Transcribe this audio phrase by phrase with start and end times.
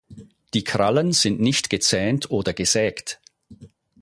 [0.55, 3.19] Die Krallen sind nicht gezähnt oder gesägt.